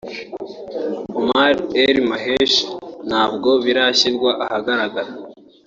[1.19, 2.63] Omar el-Meheshi
[3.07, 5.11] ntabwo birashyirwa ahagaragara